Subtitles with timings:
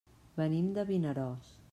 [0.39, 1.53] Venim de Vinaròs.